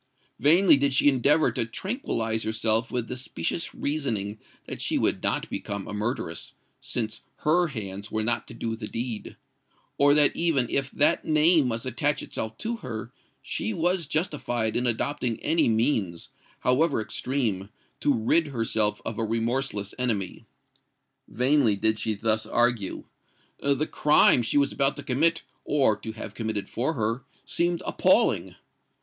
[0.39, 5.47] Vainly did she endeavour to tranquillise herself with the specious reasoning that she would not
[5.47, 10.89] become a murderess, since her hands were not to do the deed,—or that even if
[10.89, 13.11] that name must attach itself to her,
[13.43, 16.29] she was justified in adopting any means,
[16.61, 24.57] however extreme, to rid herself of a remorseless enemy:—vainly did she thus argue:—the crime she
[24.57, 28.55] was about to commit, or to have committed for her, seemed appalling!